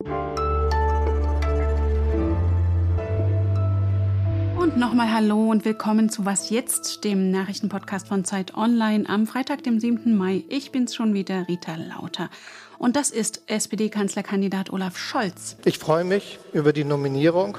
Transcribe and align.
Und 0.00 0.10
nochmal 4.76 5.12
Hallo 5.12 5.50
und 5.50 5.64
willkommen 5.64 6.08
zu 6.08 6.24
Was 6.24 6.50
Jetzt, 6.50 7.02
dem 7.02 7.32
Nachrichtenpodcast 7.32 8.06
von 8.06 8.24
Zeit 8.24 8.54
Online 8.54 9.08
am 9.08 9.26
Freitag, 9.26 9.64
dem 9.64 9.80
7. 9.80 10.16
Mai. 10.16 10.44
Ich 10.48 10.70
bin's 10.70 10.94
schon 10.94 11.14
wieder, 11.14 11.48
Rita 11.48 11.74
Lauter. 11.74 12.30
Und 12.78 12.94
das 12.94 13.10
ist 13.10 13.42
SPD-Kanzlerkandidat 13.48 14.70
Olaf 14.72 14.96
Scholz. 14.96 15.56
Ich 15.64 15.78
freue 15.78 16.04
mich 16.04 16.38
über 16.52 16.72
die 16.72 16.84
Nominierung 16.84 17.58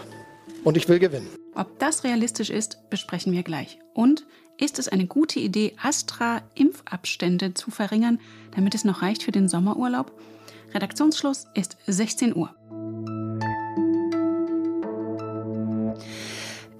und 0.63 0.77
ich 0.77 0.87
will 0.87 0.99
gewinnen. 0.99 1.27
Ob 1.55 1.77
das 1.79 2.05
realistisch 2.05 2.51
ist, 2.51 2.89
besprechen 2.89 3.33
wir 3.33 3.43
gleich. 3.43 3.79
Und 3.93 4.25
ist 4.57 4.79
es 4.79 4.87
eine 4.87 5.07
gute 5.07 5.41
Idee, 5.41 5.75
Astra-Impfabstände 5.81 7.53
zu 7.53 7.69
verringern, 7.69 8.21
damit 8.55 8.75
es 8.75 8.85
noch 8.85 9.01
reicht 9.01 9.23
für 9.23 9.33
den 9.33 9.49
Sommerurlaub? 9.49 10.13
Redaktionsschluss 10.73 11.47
ist 11.53 11.77
16 11.87 12.35
Uhr. 12.35 12.55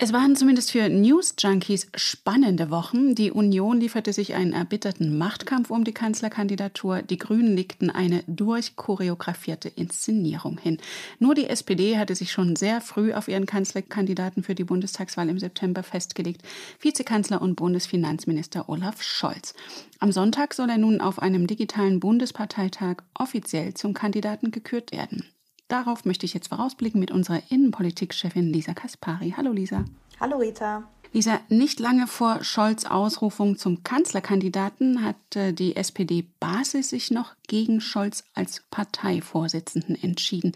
Es 0.02 0.14
waren 0.14 0.38
zumindest 0.38 0.72
für 0.72 0.88
News-Junkies 0.88 1.88
spannende 1.94 2.72
Wochen. 2.72 3.16
Die 3.16 3.32
Union 3.32 3.82
lieferte 3.82 4.14
sich 4.14 4.34
einen 4.34 4.54
erbitterten 4.54 5.18
Machtkampf 5.18 5.72
um 5.72 5.84
die 5.84 5.92
Kanzlerkandidatur. 5.92 7.02
Die 7.02 7.18
Grünen 7.18 7.54
legten 7.54 7.90
eine 7.90 8.24
durchchoreografierte 8.26 9.68
Inszenierung 9.68 10.58
hin. 10.58 10.78
Nur 11.20 11.36
die 11.36 11.48
SPD 11.48 11.98
hatte 11.98 12.16
sich 12.16 12.32
schon 12.32 12.56
sehr 12.56 12.80
früh 12.80 13.12
auf 13.12 13.28
ihren 13.28 13.46
Kanzlerkandidaten 13.46 14.42
für 14.42 14.56
die 14.56 14.64
Bundestagswahl 14.64 15.28
im 15.28 15.38
September 15.38 15.84
festgelegt. 15.84 16.44
Vizekanzler 16.80 17.42
und 17.42 17.56
Bundesfinanzminister 17.56 18.70
Olaf 18.70 19.04
Scholz. 19.04 19.54
Am 20.00 20.14
Sonntag 20.14 20.54
soll 20.54 20.70
er 20.70 20.78
nun 20.78 21.02
auf 21.02 21.20
einem 21.20 21.46
digitalen 21.46 22.00
Bundesparteitag 22.00 23.04
offiziell 23.16 23.74
zum 23.74 23.94
Kandidaten 23.94 24.52
gekürt 24.52 24.94
werden. 24.94 25.26
Darauf 25.70 26.04
möchte 26.04 26.26
ich 26.26 26.34
jetzt 26.34 26.48
vorausblicken 26.48 27.00
mit 27.00 27.12
unserer 27.12 27.44
Innenpolitikchefin 27.50 28.52
Lisa 28.52 28.74
Kaspari. 28.74 29.36
Hallo 29.38 29.52
Lisa. 29.52 29.86
Hallo 30.20 30.38
Rita. 30.38 30.84
Lisa, 31.14 31.40
nicht 31.48 31.80
lange 31.80 32.08
vor 32.08 32.44
Scholz 32.44 32.86
Ausrufung 32.86 33.56
zum 33.56 33.84
Kanzlerkandidaten 33.84 35.06
hat 35.06 35.16
die 35.36 35.76
SPD-Basis 35.76 36.90
sich 36.90 37.12
noch 37.12 37.36
gegen 37.48 37.82
Scholz 37.82 38.24
als 38.34 38.64
Parteivorsitzenden 38.72 39.96
entschieden. 39.96 40.54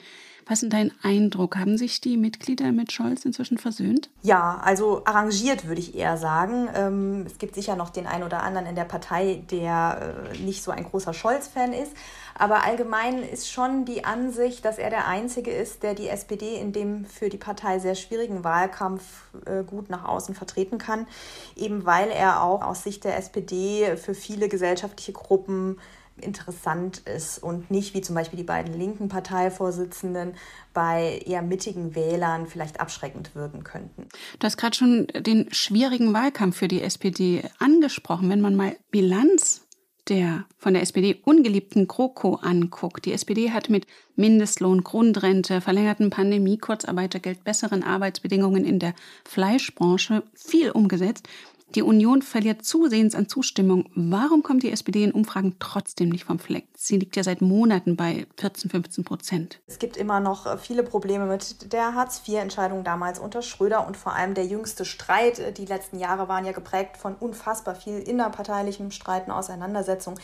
Was 0.47 0.63
ist 0.63 0.73
dein 0.73 0.91
Eindruck? 1.01 1.55
Haben 1.55 1.77
sich 1.77 2.01
die 2.01 2.17
Mitglieder 2.17 2.71
mit 2.71 2.91
Scholz 2.91 3.25
inzwischen 3.25 3.57
versöhnt? 3.57 4.09
Ja, 4.21 4.59
also 4.63 5.03
arrangiert 5.05 5.67
würde 5.67 5.79
ich 5.79 5.95
eher 5.95 6.17
sagen. 6.17 6.67
Ähm, 6.75 7.23
es 7.25 7.37
gibt 7.37 7.55
sicher 7.55 7.75
noch 7.75 7.89
den 7.89 8.07
einen 8.07 8.23
oder 8.23 8.43
anderen 8.43 8.67
in 8.67 8.75
der 8.75 8.83
Partei, 8.83 9.43
der 9.51 10.33
äh, 10.33 10.37
nicht 10.39 10.63
so 10.63 10.71
ein 10.71 10.83
großer 10.83 11.13
Scholz-Fan 11.13 11.73
ist. 11.73 11.93
Aber 12.35 12.63
allgemein 12.63 13.19
ist 13.19 13.51
schon 13.51 13.85
die 13.85 14.05
Ansicht, 14.05 14.65
dass 14.65 14.77
er 14.77 14.89
der 14.89 15.07
Einzige 15.07 15.51
ist, 15.51 15.83
der 15.83 15.93
die 15.93 16.09
SPD 16.09 16.55
in 16.55 16.73
dem 16.73 17.05
für 17.05 17.29
die 17.29 17.37
Partei 17.37 17.79
sehr 17.79 17.95
schwierigen 17.95 18.43
Wahlkampf 18.43 19.03
äh, 19.45 19.63
gut 19.63 19.89
nach 19.89 20.05
außen 20.05 20.33
vertreten 20.33 20.77
kann, 20.77 21.07
eben 21.55 21.85
weil 21.85 22.09
er 22.09 22.41
auch 22.41 22.63
aus 22.63 22.83
Sicht 22.83 23.03
der 23.03 23.17
SPD 23.17 23.97
für 23.97 24.15
viele 24.15 24.49
gesellschaftliche 24.49 25.13
Gruppen 25.13 25.77
interessant 26.21 26.99
ist 26.99 27.39
und 27.39 27.71
nicht 27.71 27.93
wie 27.93 28.01
zum 28.01 28.15
Beispiel 28.15 28.37
die 28.37 28.43
beiden 28.43 28.77
linken 28.77 29.07
Parteivorsitzenden 29.07 30.35
bei 30.73 31.21
eher 31.25 31.41
mittigen 31.41 31.95
Wählern 31.95 32.47
vielleicht 32.47 32.79
abschreckend 32.79 33.35
wirken 33.35 33.63
könnten. 33.63 34.07
Du 34.39 34.45
hast 34.45 34.57
gerade 34.57 34.75
schon 34.75 35.07
den 35.07 35.51
schwierigen 35.51 36.13
Wahlkampf 36.13 36.57
für 36.57 36.67
die 36.67 36.81
SPD 36.81 37.43
angesprochen. 37.59 38.29
Wenn 38.29 38.41
man 38.41 38.55
mal 38.55 38.75
Bilanz 38.91 39.63
der 40.09 40.45
von 40.57 40.73
der 40.73 40.81
SPD 40.81 41.21
ungeliebten 41.23 41.87
GroKo 41.87 42.35
anguckt. 42.35 43.05
Die 43.05 43.13
SPD 43.13 43.51
hat 43.51 43.69
mit 43.69 43.87
Mindestlohn, 44.15 44.83
Grundrente, 44.83 45.61
verlängerten 45.61 46.09
Pandemie, 46.09 46.57
Kurzarbeitergeld, 46.57 47.43
besseren 47.43 47.83
Arbeitsbedingungen 47.83 48.65
in 48.65 48.79
der 48.79 48.93
Fleischbranche 49.23 50.23
viel 50.33 50.71
umgesetzt. 50.71 51.27
Die 51.75 51.81
Union 51.81 52.21
verliert 52.21 52.63
zusehends 52.63 53.15
an 53.15 53.27
Zustimmung. 53.27 53.89
Warum 53.95 54.43
kommt 54.43 54.61
die 54.61 54.71
SPD 54.71 55.03
in 55.03 55.11
Umfragen 55.11 55.55
trotzdem 55.57 56.09
nicht 56.09 56.25
vom 56.25 56.37
Fleck? 56.37 56.67
Sie 56.77 56.97
liegt 56.97 57.15
ja 57.15 57.23
seit 57.23 57.41
Monaten 57.41 57.95
bei 57.95 58.27
14, 58.37 58.69
15 58.69 59.03
Prozent. 59.03 59.59
Es 59.65 59.79
gibt 59.79 59.97
immer 59.97 60.19
noch 60.19 60.45
äh, 60.45 60.59
viele 60.59 60.83
Probleme 60.83 61.25
mit 61.25 61.73
der 61.73 61.95
Hartz-IV-Entscheidung 61.95 62.83
damals 62.83 63.17
unter 63.17 63.41
Schröder 63.41 63.87
und 63.87 63.97
vor 63.97 64.13
allem 64.13 64.35
der 64.35 64.45
jüngste 64.45 64.85
Streit. 64.85 65.39
Äh, 65.39 65.51
die 65.51 65.65
letzten 65.65 65.97
Jahre 65.97 66.27
waren 66.27 66.45
ja 66.45 66.51
geprägt 66.51 66.97
von 66.97 67.15
unfassbar 67.15 67.73
viel 67.73 67.97
innerparteilichem 67.97 68.91
Streiten, 68.91 69.31
Auseinandersetzung. 69.31 70.19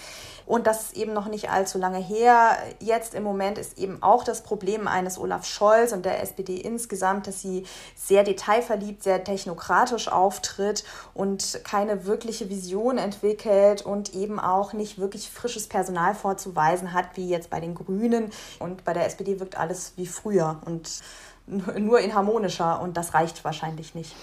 Und 0.46 0.68
das 0.68 0.84
ist 0.84 0.98
eben 0.98 1.14
noch 1.14 1.30
nicht 1.30 1.50
allzu 1.50 1.80
lange 1.80 1.98
her. 1.98 2.58
Jetzt 2.80 3.16
im 3.16 3.24
Moment 3.24 3.58
ist 3.58 3.80
eben 3.80 4.04
auch 4.04 4.24
das 4.24 4.44
Problem 4.44 4.88
eines 4.88 5.18
Olaf 5.18 5.46
Scholz 5.46 5.94
und 5.94 6.06
der 6.06 6.22
SPD 6.22 6.58
insgesamt, 6.58 7.26
dass 7.26 7.42
sie 7.42 7.64
sehr 7.96 8.24
detailverliebt, 8.24 9.02
sehr 9.02 9.24
technokratisch 9.24 10.10
auftritt 10.10 10.84
und 11.16 11.39
und 11.40 11.64
keine 11.64 12.06
wirkliche 12.06 12.50
Vision 12.50 12.98
entwickelt 12.98 13.82
und 13.82 14.14
eben 14.14 14.40
auch 14.40 14.74
nicht 14.74 14.98
wirklich 14.98 15.30
frisches 15.30 15.68
Personal 15.68 16.14
vorzuweisen 16.14 16.94
hat, 16.94 17.16
wie 17.16 17.30
jetzt 17.30 17.50
bei 17.50 17.60
den 17.60 17.76
Grünen. 17.76 18.32
Und 18.60 18.84
bei 18.84 18.94
der 18.94 19.06
SPD 19.06 19.40
wirkt 19.40 19.58
alles 19.58 19.94
wie 19.96 20.06
früher 20.06 20.62
und 20.66 21.00
nur 21.48 22.00
in 22.00 22.14
harmonischer 22.14 22.82
und 22.82 22.98
das 22.98 23.14
reicht 23.14 23.44
wahrscheinlich 23.44 23.96
nicht. 23.96 24.16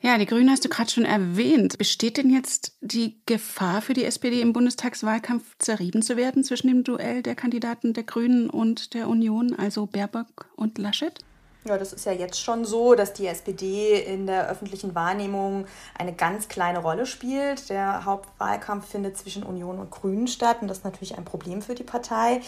Ja, 0.00 0.18
die 0.18 0.26
Grünen 0.26 0.50
hast 0.50 0.64
du 0.64 0.68
gerade 0.68 0.90
schon 0.90 1.06
erwähnt. 1.06 1.78
Besteht 1.78 2.18
denn 2.18 2.28
jetzt 2.28 2.76
die 2.82 3.16
Gefahr 3.24 3.80
für 3.80 3.94
die 3.94 4.04
SPD 4.04 4.42
im 4.42 4.52
Bundestagswahlkampf 4.52 5.56
zerrieben 5.58 6.02
zu 6.02 6.18
werden 6.18 6.44
zwischen 6.44 6.68
dem 6.68 6.84
Duell 6.84 7.22
der 7.22 7.34
Kandidaten 7.34 7.94
der 7.94 8.04
Grünen 8.04 8.50
und 8.50 8.92
der 8.92 9.08
Union, 9.08 9.54
also 9.54 9.86
Baerbock 9.86 10.46
und 10.56 10.76
Laschet? 10.76 11.24
Ja, 11.66 11.78
das 11.78 11.94
ist 11.94 12.04
ja 12.04 12.12
jetzt 12.12 12.38
schon 12.38 12.66
so, 12.66 12.94
dass 12.94 13.14
die 13.14 13.26
SPD 13.26 13.98
in 13.98 14.26
der 14.26 14.50
öffentlichen 14.50 14.94
Wahrnehmung 14.94 15.64
eine 15.98 16.12
ganz 16.12 16.48
kleine 16.48 16.80
Rolle 16.80 17.06
spielt. 17.06 17.70
Der 17.70 18.04
Hauptwahlkampf 18.04 18.86
findet 18.86 19.16
zwischen 19.16 19.42
Union 19.42 19.78
und 19.78 19.90
Grünen 19.90 20.26
statt 20.26 20.58
und 20.60 20.68
das 20.68 20.78
ist 20.78 20.84
natürlich 20.84 21.16
ein 21.16 21.24
Problem 21.24 21.62
für 21.62 21.74
die 21.74 21.82
Partei. 21.82 22.42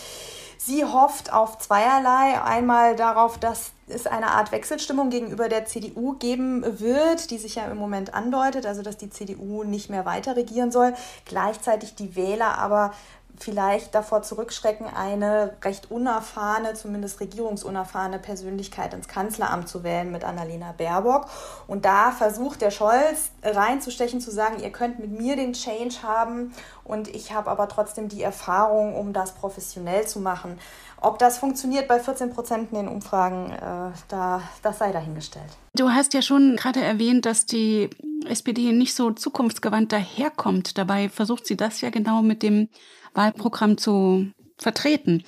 Sie 0.59 0.85
hofft 0.85 1.33
auf 1.33 1.57
zweierlei. 1.57 2.43
Einmal 2.43 2.95
darauf, 2.95 3.39
dass 3.39 3.71
es 3.89 4.07
eine 4.07 4.33
Art 4.33 4.53
Wechselstimmung 4.53 5.09
gegenüber 5.09 5.49
der 5.49 5.65
CDU 5.65 6.13
geben 6.19 6.79
wird, 6.79 7.31
die 7.31 7.39
sich 7.39 7.55
ja 7.55 7.65
im 7.71 7.79
Moment 7.79 8.13
andeutet, 8.13 8.67
also 8.67 8.83
dass 8.83 8.99
die 8.99 9.09
CDU 9.09 9.65
nicht 9.65 9.89
mehr 9.89 10.05
weiter 10.05 10.37
regieren 10.37 10.71
soll. 10.71 10.93
Gleichzeitig 11.25 11.95
die 11.95 12.17
Wähler 12.17 12.59
aber 12.59 12.93
vielleicht 13.39 13.95
davor 13.95 14.23
zurückschrecken, 14.23 14.87
eine 14.87 15.57
recht 15.63 15.91
unerfahrene, 15.91 16.75
zumindest 16.75 17.21
regierungsunerfahrene 17.21 18.19
Persönlichkeit 18.19 18.95
ins 18.95 19.09
Kanzleramt 19.09 19.69
zu 19.69 19.85
wählen 19.85 20.11
mit 20.11 20.25
Annalena 20.25 20.73
Baerbock. 20.73 21.27
Und 21.67 21.85
da 21.85 22.11
versucht 22.13 22.61
der 22.61 22.71
Scholz 22.71 23.31
reinzustechen, 23.43 24.21
zu 24.21 24.31
sagen, 24.31 24.63
ihr 24.63 24.71
könnt 24.71 24.99
mit 24.99 25.19
mir 25.19 25.37
den 25.37 25.53
Change 25.53 26.03
haben 26.03 26.53
und 26.85 27.09
ich 27.09 27.33
habe 27.33 27.51
aber 27.51 27.69
trotzdem 27.69 28.09
die 28.09 28.23
Erfahrung, 28.23 28.95
um 28.95 29.13
das 29.13 29.33
professionell 29.33 30.07
zu 30.07 30.21
machen. 30.21 30.59
Ob 31.01 31.19
das 31.19 31.39
funktioniert 31.39 31.89
bei 31.89 32.01
14 32.01 32.31
Prozent 32.31 32.73
in 32.73 32.79
den 32.79 32.89
Umfragen, 32.89 33.53
äh, 33.53 33.93
da, 34.09 34.43
das 34.63 34.79
sei 34.79 34.93
dahingestellt. 34.93 35.51
Du 35.75 35.91
hast 35.91 36.15
ja 36.15 36.23
schon 36.23 36.57
gerade 36.57 36.81
erwähnt, 36.81 37.27
dass 37.27 37.45
die 37.45 37.91
SPD 38.27 38.73
nicht 38.73 38.95
so 38.95 39.11
zukunftsgewandt 39.11 39.93
daherkommt. 39.93 40.79
Dabei 40.79 41.09
versucht 41.09 41.47
sie 41.47 41.57
das 41.57 41.81
ja 41.81 41.91
genau 41.91 42.23
mit 42.23 42.43
dem 42.43 42.69
Wahlprogramm 43.17 43.79
zu 43.79 44.31
vertreten. 44.59 45.25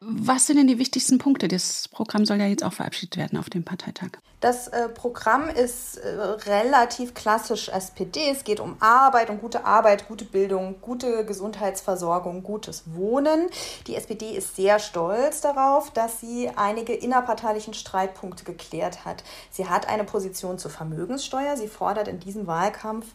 Was 0.00 0.46
sind 0.46 0.56
denn 0.58 0.68
die 0.68 0.78
wichtigsten 0.78 1.18
Punkte? 1.18 1.48
Das 1.48 1.88
Programm 1.88 2.24
soll 2.24 2.38
ja 2.38 2.46
jetzt 2.46 2.64
auch 2.64 2.72
verabschiedet 2.72 3.16
werden 3.16 3.38
auf 3.38 3.50
dem 3.50 3.64
Parteitag. 3.64 4.10
Das 4.40 4.68
äh, 4.68 4.88
Programm 4.88 5.48
ist 5.48 5.96
äh, 5.96 6.08
relativ 6.10 7.14
klassisch 7.14 7.68
SPD. 7.70 8.30
Es 8.30 8.44
geht 8.44 8.60
um 8.60 8.76
Arbeit, 8.78 9.30
um 9.30 9.40
gute 9.40 9.64
Arbeit, 9.64 10.06
gute 10.06 10.24
Bildung, 10.24 10.80
gute 10.80 11.24
Gesundheitsversorgung, 11.24 12.44
gutes 12.44 12.84
Wohnen. 12.94 13.48
Die 13.88 13.96
SPD 13.96 14.30
ist 14.30 14.54
sehr 14.54 14.78
stolz 14.78 15.40
darauf, 15.40 15.90
dass 15.90 16.20
sie 16.20 16.52
einige 16.54 16.92
innerparteilichen 16.92 17.74
Streitpunkte 17.74 18.44
geklärt 18.44 19.04
hat. 19.04 19.24
Sie 19.50 19.68
hat 19.68 19.88
eine 19.88 20.04
Position 20.04 20.56
zur 20.56 20.70
Vermögenssteuer. 20.70 21.56
Sie 21.56 21.68
fordert 21.68 22.06
in 22.06 22.20
diesem 22.20 22.46
Wahlkampf 22.46 23.06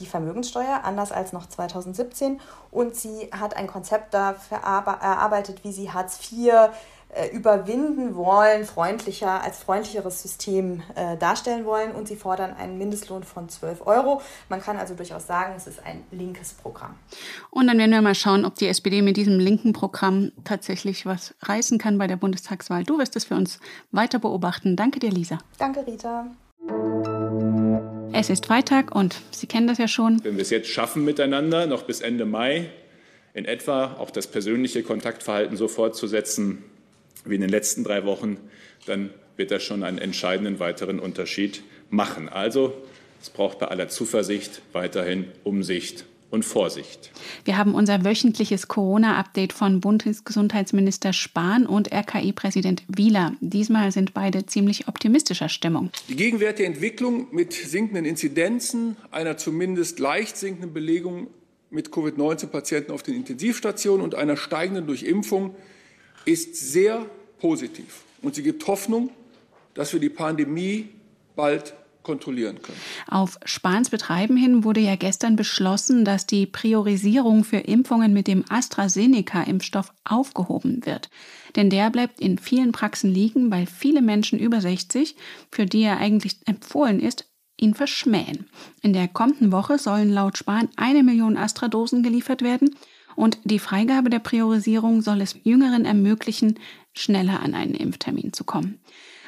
die 0.00 0.06
Vermögenssteuer, 0.06 0.80
anders 0.82 1.12
als 1.12 1.32
noch 1.32 1.48
2017. 1.48 2.40
Und 2.72 2.96
sie 2.96 3.30
hat 3.30 3.56
ein 3.56 3.68
Konzept 3.68 4.14
dafür 4.14 4.58
erarbeitet, 4.58 5.62
wie 5.62 5.72
sie 5.72 5.92
Hartz 5.92 6.18
IV 6.32 6.70
überwinden 7.32 8.14
wollen, 8.14 8.64
freundlicher 8.64 9.42
als 9.42 9.58
freundlicheres 9.58 10.22
System 10.22 10.82
äh, 10.94 11.16
darstellen 11.18 11.64
wollen 11.64 11.92
und 11.92 12.08
sie 12.08 12.16
fordern 12.16 12.54
einen 12.54 12.78
Mindestlohn 12.78 13.22
von 13.22 13.48
12 13.48 13.86
Euro. 13.86 14.22
Man 14.48 14.62
kann 14.62 14.78
also 14.78 14.94
durchaus 14.94 15.26
sagen, 15.26 15.52
es 15.56 15.66
ist 15.66 15.84
ein 15.84 16.04
linkes 16.10 16.54
Programm. 16.54 16.94
Und 17.50 17.66
dann 17.66 17.78
werden 17.78 17.90
wir 17.90 18.00
mal 18.00 18.14
schauen, 18.14 18.44
ob 18.44 18.54
die 18.54 18.66
SPD 18.66 19.02
mit 19.02 19.16
diesem 19.16 19.38
linken 19.38 19.72
Programm 19.72 20.32
tatsächlich 20.44 21.04
was 21.04 21.34
reißen 21.42 21.78
kann 21.78 21.98
bei 21.98 22.06
der 22.06 22.16
Bundestagswahl. 22.16 22.84
Du 22.84 22.98
wirst 22.98 23.14
es 23.16 23.24
für 23.24 23.34
uns 23.34 23.60
weiter 23.90 24.18
beobachten. 24.18 24.76
Danke 24.76 24.98
dir, 24.98 25.10
Lisa. 25.10 25.38
Danke, 25.58 25.86
Rita. 25.86 26.26
Es 28.14 28.30
ist 28.30 28.46
Freitag 28.46 28.94
und 28.94 29.16
Sie 29.30 29.46
kennen 29.46 29.66
das 29.66 29.78
ja 29.78 29.88
schon. 29.88 30.22
Wenn 30.24 30.36
wir 30.36 30.42
es 30.42 30.50
jetzt 30.50 30.68
schaffen 30.68 31.04
miteinander, 31.04 31.66
noch 31.66 31.82
bis 31.82 32.00
Ende 32.00 32.24
Mai 32.24 32.70
in 33.34 33.44
etwa 33.46 33.96
auch 33.98 34.10
das 34.10 34.26
persönliche 34.26 34.82
Kontaktverhalten 34.82 35.56
so 35.56 35.66
fortzusetzen, 35.66 36.62
wie 37.24 37.34
in 37.34 37.40
den 37.40 37.50
letzten 37.50 37.84
drei 37.84 38.04
Wochen, 38.04 38.38
dann 38.86 39.10
wird 39.36 39.50
das 39.50 39.62
schon 39.62 39.82
einen 39.82 39.98
entscheidenden 39.98 40.58
weiteren 40.58 40.98
Unterschied 40.98 41.62
machen. 41.90 42.28
Also 42.28 42.74
es 43.20 43.30
braucht 43.30 43.58
bei 43.58 43.66
aller 43.66 43.88
Zuversicht 43.88 44.62
weiterhin 44.72 45.26
Umsicht 45.44 46.04
und 46.32 46.44
Vorsicht. 46.44 47.12
Wir 47.44 47.58
haben 47.58 47.74
unser 47.74 48.04
wöchentliches 48.04 48.66
Corona-Update 48.66 49.52
von 49.52 49.80
Bundesgesundheitsminister 49.80 51.12
Spahn 51.12 51.66
und 51.66 51.92
RKI-Präsident 51.92 52.82
Wieler. 52.88 53.34
Diesmal 53.40 53.92
sind 53.92 54.14
beide 54.14 54.46
ziemlich 54.46 54.88
optimistischer 54.88 55.50
Stimmung. 55.50 55.90
Die 56.08 56.16
gegenwärtige 56.16 56.66
Entwicklung 56.66 57.26
mit 57.32 57.52
sinkenden 57.52 58.06
Inzidenzen, 58.06 58.96
einer 59.10 59.36
zumindest 59.36 59.98
leicht 59.98 60.38
sinkenden 60.38 60.72
Belegung 60.72 61.26
mit 61.70 61.92
Covid-19-Patienten 61.92 62.92
auf 62.92 63.02
den 63.02 63.14
Intensivstationen 63.14 64.02
und 64.02 64.14
einer 64.14 64.38
steigenden 64.38 64.86
Durchimpfung 64.86 65.54
ist 66.24 66.56
sehr 66.56 67.06
positiv. 67.40 68.04
Und 68.22 68.34
sie 68.34 68.42
gibt 68.42 68.66
Hoffnung, 68.66 69.10
dass 69.74 69.92
wir 69.92 70.00
die 70.00 70.08
Pandemie 70.08 70.88
bald 71.34 71.74
kontrollieren 72.02 72.60
können. 72.60 72.78
Auf 73.08 73.38
Spahns 73.44 73.90
Betreiben 73.90 74.36
hin 74.36 74.64
wurde 74.64 74.80
ja 74.80 74.96
gestern 74.96 75.36
beschlossen, 75.36 76.04
dass 76.04 76.26
die 76.26 76.46
Priorisierung 76.46 77.44
für 77.44 77.58
Impfungen 77.58 78.12
mit 78.12 78.26
dem 78.26 78.44
AstraZeneca-Impfstoff 78.48 79.92
aufgehoben 80.04 80.84
wird. 80.84 81.10
Denn 81.56 81.70
der 81.70 81.90
bleibt 81.90 82.20
in 82.20 82.38
vielen 82.38 82.72
Praxen 82.72 83.10
liegen, 83.10 83.50
weil 83.50 83.66
viele 83.66 84.02
Menschen 84.02 84.38
über 84.38 84.60
60, 84.60 85.16
für 85.50 85.66
die 85.66 85.82
er 85.82 85.98
eigentlich 85.98 86.36
empfohlen 86.46 87.00
ist, 87.00 87.28
ihn 87.56 87.74
verschmähen. 87.74 88.48
In 88.82 88.92
der 88.92 89.08
kommenden 89.08 89.52
Woche 89.52 89.78
sollen 89.78 90.10
laut 90.10 90.38
Spahn 90.38 90.68
eine 90.76 91.02
Million 91.02 91.36
Astra-Dosen 91.36 92.02
geliefert 92.02 92.42
werden 92.42 92.74
und 93.16 93.38
die 93.44 93.58
Freigabe 93.58 94.10
der 94.10 94.18
Priorisierung 94.18 95.02
soll 95.02 95.20
es 95.20 95.36
Jüngeren 95.44 95.84
ermöglichen, 95.84 96.58
schneller 96.94 97.40
an 97.40 97.54
einen 97.54 97.74
Impftermin 97.74 98.32
zu 98.32 98.44
kommen. 98.44 98.78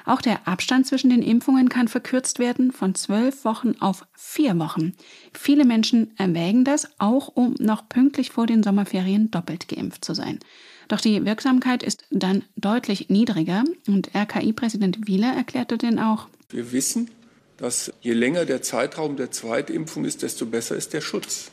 Auch 0.06 0.20
der 0.20 0.46
Abstand 0.46 0.86
zwischen 0.86 1.08
den 1.08 1.22
Impfungen 1.22 1.70
kann 1.70 1.88
verkürzt 1.88 2.38
werden 2.38 2.72
von 2.72 2.94
zwölf 2.94 3.44
Wochen 3.44 3.76
auf 3.80 4.06
vier 4.12 4.58
Wochen. 4.58 4.92
Viele 5.32 5.64
Menschen 5.64 6.12
erwägen 6.18 6.64
das, 6.64 6.88
auch 6.98 7.28
um 7.28 7.54
noch 7.58 7.88
pünktlich 7.88 8.30
vor 8.30 8.46
den 8.46 8.62
Sommerferien 8.62 9.30
doppelt 9.30 9.66
geimpft 9.68 10.04
zu 10.04 10.14
sein. 10.14 10.40
Doch 10.88 11.00
die 11.00 11.24
Wirksamkeit 11.24 11.82
ist 11.82 12.04
dann 12.10 12.44
deutlich 12.56 13.08
niedriger 13.08 13.64
und 13.88 14.14
RKI-Präsident 14.14 15.06
Wieler 15.06 15.32
erklärte 15.34 15.78
denn 15.78 15.98
auch, 15.98 16.28
wir 16.50 16.72
wissen, 16.72 17.10
dass 17.56 17.92
je 18.02 18.12
länger 18.12 18.44
der 18.44 18.60
Zeitraum 18.60 19.16
der 19.16 19.30
Zweitimpfung 19.30 20.04
ist, 20.04 20.22
desto 20.22 20.44
besser 20.44 20.76
ist 20.76 20.92
der 20.92 21.00
Schutz. 21.00 21.50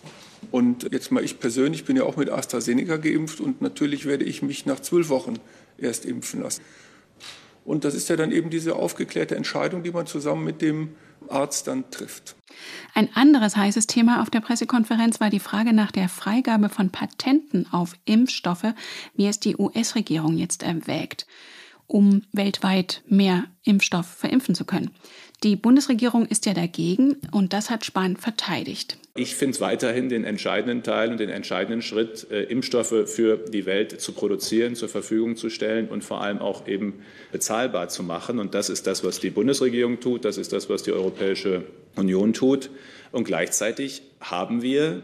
Und 0.50 0.92
jetzt 0.92 1.12
mal 1.12 1.24
ich 1.24 1.40
persönlich 1.40 1.86
bin 1.86 1.96
ja 1.96 2.04
auch 2.04 2.18
mit 2.18 2.30
AstraZeneca 2.30 2.98
geimpft 2.98 3.40
und 3.40 3.62
natürlich 3.62 4.06
werde 4.06 4.26
ich 4.26 4.42
mich 4.42 4.66
nach 4.66 4.80
zwölf 4.80 5.10
Wochen 5.10 5.36
erst 5.78 6.06
impfen 6.06 6.42
lassen. 6.42 6.64
Und 7.64 7.86
das 7.86 7.94
ist 7.94 8.10
ja 8.10 8.16
dann 8.16 8.32
eben 8.32 8.50
diese 8.50 8.76
aufgeklärte 8.76 9.36
Entscheidung, 9.36 9.84
die 9.84 9.92
man 9.92 10.08
zusammen 10.08 10.44
mit 10.44 10.62
dem 10.62 10.96
Arzt 11.30 11.68
dann 11.68 11.90
trifft. 11.92 12.36
Ein 12.96 13.10
anderes 13.14 13.56
heißes 13.56 13.86
Thema 13.86 14.22
auf 14.22 14.32
der 14.32 14.42
Pressekonferenz 14.42 15.20
war 15.20 15.30
die 15.30 15.40
Frage 15.40 15.72
nach 15.72 15.92
der 15.92 16.10
Freigabe 16.10 16.70
von 16.70 16.90
Patenten 16.90 17.72
auf 17.72 17.94
Impfstoffe, 18.06 18.74
wie 19.16 19.28
es 19.28 19.40
die 19.40 19.56
US-Regierung 19.56 20.38
jetzt 20.38 20.64
erwägt 20.64 21.28
um 21.92 22.22
weltweit 22.32 23.04
mehr 23.08 23.46
Impfstoff 23.64 24.08
verimpfen 24.08 24.56
zu 24.56 24.64
können. 24.64 24.92
Die 25.44 25.56
Bundesregierung 25.56 26.26
ist 26.26 26.46
ja 26.46 26.54
dagegen 26.54 27.18
und 27.32 27.52
das 27.54 27.70
hat 27.70 27.86
Spahn 27.86 28.16
verteidigt. 28.16 28.98
Ich 29.14 29.36
finde 29.36 29.56
es 29.56 29.62
weiterhin 29.62 30.08
den 30.08 30.24
entscheidenden 30.24 30.84
Teil 30.84 31.12
und 31.12 31.20
den 31.20 31.30
entscheidenden 31.30 31.82
Schritt, 31.82 32.28
äh, 32.32 32.44
Impfstoffe 32.44 33.10
für 33.10 33.38
die 33.38 33.66
Welt 33.66 34.00
zu 34.00 34.14
produzieren, 34.14 34.76
zur 34.76 34.88
Verfügung 34.88 35.36
zu 35.36 35.50
stellen 35.50 35.90
und 35.90 36.06
vor 36.06 36.22
allem 36.22 36.40
auch 36.40 36.66
eben 36.66 37.02
bezahlbar 37.34 37.90
zu 37.90 38.04
machen. 38.04 38.40
Und 38.40 38.54
das 38.54 38.70
ist 38.70 38.88
das, 38.88 39.04
was 39.04 39.20
die 39.20 39.30
Bundesregierung 39.30 40.00
tut, 40.00 40.24
das 40.24 40.38
ist 40.38 40.54
das, 40.54 40.70
was 40.70 40.84
die 40.84 40.94
Europäische 40.94 41.64
Union 41.98 42.32
tut. 42.32 42.70
Und 43.12 43.26
gleichzeitig 43.26 44.02
haben 44.22 44.62
wir 44.62 45.04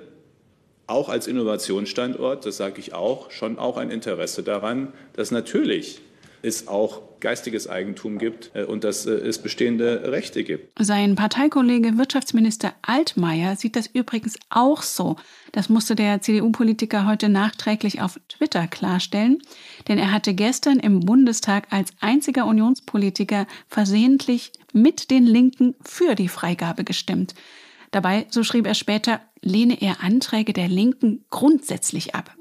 auch 0.87 1.09
als 1.09 1.27
Innovationsstandort, 1.27 2.45
das 2.45 2.55
sage 2.55 2.79
ich 2.79 2.93
auch, 2.93 3.29
schon 3.31 3.59
auch 3.59 3.75
ein 3.75 3.91
Interesse 3.91 4.41
daran, 4.41 4.93
dass 5.13 5.31
natürlich 5.31 5.99
es 6.41 6.67
auch 6.67 7.01
geistiges 7.19 7.67
Eigentum 7.67 8.17
gibt 8.17 8.51
äh, 8.53 8.63
und 8.63 8.83
dass 8.83 9.05
äh, 9.05 9.11
es 9.11 9.39
bestehende 9.39 10.11
Rechte 10.11 10.43
gibt. 10.43 10.71
Sein 10.79 11.15
Parteikollege 11.15 11.97
Wirtschaftsminister 11.97 12.73
Altmaier 12.81 13.55
sieht 13.55 13.75
das 13.75 13.87
übrigens 13.87 14.37
auch 14.49 14.81
so. 14.81 15.15
Das 15.51 15.69
musste 15.69 15.95
der 15.95 16.21
CDU-Politiker 16.21 17.07
heute 17.07 17.29
nachträglich 17.29 18.01
auf 18.01 18.19
Twitter 18.27 18.67
klarstellen, 18.67 19.39
denn 19.87 19.97
er 19.97 20.11
hatte 20.11 20.33
gestern 20.33 20.79
im 20.79 21.01
Bundestag 21.01 21.67
als 21.71 21.91
einziger 21.99 22.45
Unionspolitiker 22.45 23.47
versehentlich 23.67 24.51
mit 24.73 25.09
den 25.09 25.25
Linken 25.25 25.75
für 25.81 26.15
die 26.15 26.27
Freigabe 26.27 26.83
gestimmt. 26.83 27.33
Dabei, 27.91 28.27
so 28.29 28.43
schrieb 28.43 28.67
er 28.67 28.75
später, 28.75 29.21
lehne 29.41 29.81
er 29.81 30.03
Anträge 30.03 30.53
der 30.53 30.67
Linken 30.67 31.25
grundsätzlich 31.29 32.15
ab. 32.15 32.35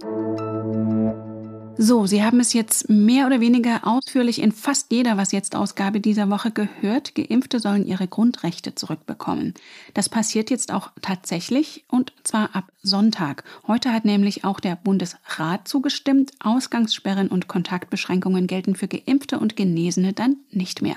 So, 1.78 2.06
Sie 2.06 2.25
haben 2.25 2.40
es 2.40 2.55
jetzt 2.55 2.88
mehr 2.88 3.26
oder 3.26 3.40
weniger 3.40 3.87
ausführlich 3.87 4.40
in 4.40 4.52
fast 4.52 4.90
jeder 4.93 5.19
Was 5.19 5.32
jetzt 5.32 5.55
Ausgabe 5.55 6.00
dieser 6.00 6.31
Woche 6.31 6.50
gehört. 6.50 7.14
Geimpfte 7.14 7.61
sollen 7.61 7.84
ihre 7.84 8.08
Grundrechte 8.08 8.75
zurückbekommen. 8.75 9.52
Das 9.93 10.08
passiert 10.08 10.49
jetzt 10.49 10.73
auch 10.73 10.90
tatsächlich 11.02 11.84
und 11.88 12.14
zwar 12.25 12.56
ab 12.56 12.73
Sonntag. 12.82 13.44
Heute 13.67 13.93
hat 13.93 14.06
nämlich 14.06 14.44
auch 14.44 14.58
der 14.58 14.76
Bundesrat 14.76 15.69
zugestimmt. 15.69 16.32
Ausgangssperren 16.40 17.28
und 17.28 17.46
Kontaktbeschränkungen 17.46 18.46
gelten 18.46 18.75
für 18.75 18.88
Geimpfte 18.88 19.38
und 19.38 19.55
Genesene 19.55 20.14
dann 20.14 20.37
nicht 20.50 20.81
mehr. 20.81 20.96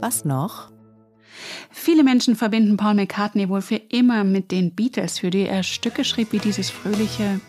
Was 0.00 0.26
noch? 0.26 0.75
Viele 1.70 2.04
Menschen 2.04 2.36
verbinden 2.36 2.76
Paul 2.76 2.94
McCartney 2.94 3.48
wohl 3.48 3.62
für 3.62 3.76
immer 3.76 4.24
mit 4.24 4.50
den 4.50 4.74
Beatles, 4.74 5.18
für 5.18 5.30
die 5.30 5.46
er 5.46 5.62
Stücke 5.62 6.04
schrieb 6.04 6.32
wie 6.32 6.38
dieses 6.38 6.70
fröhliche 6.70 7.40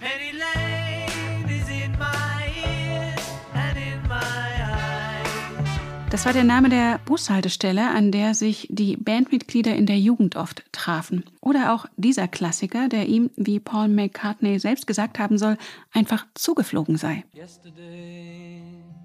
Das 6.09 6.25
war 6.25 6.31
der 6.31 6.45
Name 6.45 6.69
der 6.69 6.99
Bushaltestelle, 7.05 7.89
an 7.89 8.11
der 8.13 8.33
sich 8.33 8.67
die 8.71 8.95
Bandmitglieder 8.95 9.75
in 9.75 9.85
der 9.85 9.99
Jugend 9.99 10.37
oft 10.37 10.63
trafen. 10.71 11.25
Oder 11.41 11.73
auch 11.73 11.85
dieser 11.97 12.29
Klassiker, 12.29 12.87
der 12.87 13.07
ihm, 13.07 13.29
wie 13.35 13.59
Paul 13.59 13.89
McCartney 13.89 14.57
selbst 14.57 14.87
gesagt 14.87 15.19
haben 15.19 15.37
soll, 15.37 15.57
einfach 15.91 16.25
zugeflogen 16.33 16.97
sei. 16.97 17.25
Yesterday. 17.35 18.96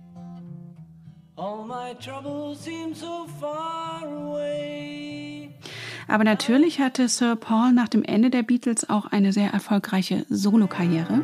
Aber 6.09 6.25
natürlich 6.25 6.81
hatte 6.81 7.09
Sir 7.09 7.37
Paul 7.37 7.73
nach 7.73 7.89
dem 7.89 8.05
Ende 8.05 8.31
der 8.31 8.43
Beatles 8.43 8.89
auch 8.89 9.07
eine 9.07 9.33
sehr 9.33 9.51
erfolgreiche 9.51 10.27
Solokarriere. 10.29 11.23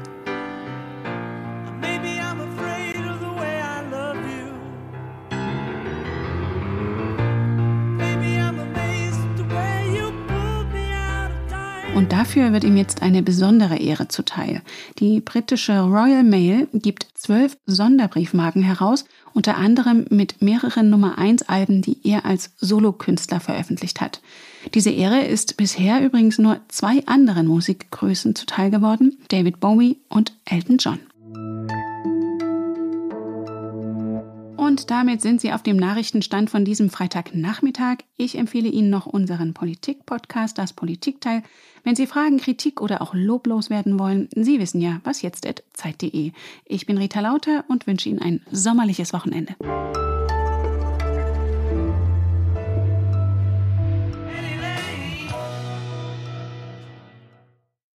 Und 11.99 12.13
dafür 12.13 12.53
wird 12.53 12.63
ihm 12.63 12.77
jetzt 12.77 13.03
eine 13.03 13.25
besondere 13.25 13.77
Ehre 13.77 14.07
zuteil. 14.07 14.63
Die 15.01 15.19
britische 15.19 15.81
Royal 15.81 16.23
Mail 16.23 16.69
gibt 16.73 17.09
zwölf 17.15 17.57
Sonderbriefmarken 17.67 18.63
heraus, 18.63 19.05
unter 19.35 19.57
anderem 19.57 20.07
mit 20.09 20.41
mehreren 20.41 20.91
Nummer 20.91 21.19
1 21.19 21.49
Alben, 21.49 21.83
die 21.83 21.99
er 22.05 22.25
als 22.25 22.53
Solokünstler 22.59 23.41
veröffentlicht 23.41 24.01
hat. 24.01 24.21
Diese 24.75 24.91
Ehre 24.91 25.23
ist 25.23 25.57
bisher 25.57 26.01
übrigens 26.01 26.39
nur 26.39 26.61
zwei 26.69 27.05
anderen 27.07 27.49
Musikgrößen 27.49 28.37
zuteil 28.37 28.71
geworden, 28.71 29.19
David 29.27 29.59
Bowie 29.59 29.97
und 30.09 30.33
Elton 30.45 30.77
John. 30.79 31.01
Und 34.79 34.91
damit 34.93 35.23
sind 35.23 35.41
Sie 35.41 35.53
auf 35.53 35.65
dem 35.65 35.77
Nachrichtenstand 35.77 36.51
von 36.51 36.65
diesem 36.65 36.89
Freitagnachmittag. 36.89 37.99
Ich 38.17 38.39
empfehle 38.39 38.69
Ihnen 38.69 38.91
noch 38.91 39.07
unseren 39.07 39.53
Politik-Podcast, 39.53 40.57
das 40.57 40.73
Politikteil. 40.73 41.43
Wenn 41.83 41.97
Sie 41.97 42.07
Fragen, 42.07 42.39
Kritik 42.39 42.81
oder 42.81 43.03
auch 43.03 43.13
loblos 43.13 43.71
werden 43.71 43.99
wollen, 43.99 44.29
Sie 44.37 44.61
wissen 44.61 44.81
ja, 44.81 45.01
was 45.03 45.21
jetzt 45.21 45.47
at 45.47 45.65
zeit.de. 45.73 46.31
Ich 46.65 46.87
bin 46.87 46.97
Rita 46.97 47.21
Lauter 47.21 47.65
und 47.67 47.89
wünsche 47.89 48.09
Ihnen 48.09 48.23
ein 48.23 48.41
sommerliches 48.53 49.13
Wochenende. 49.13 49.57